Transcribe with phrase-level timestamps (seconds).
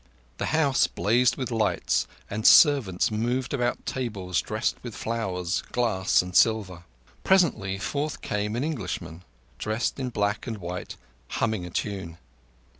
[0.39, 6.35] The house blazed with lights, and servants moved about tables dressed with flowers, glass, and
[6.35, 6.85] silver.
[7.23, 9.21] Presently forth came an Englishman,
[9.59, 10.95] dressed in black and white,
[11.27, 12.17] humming a tune.